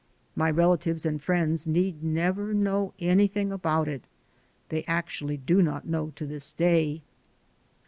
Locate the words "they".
4.69-4.83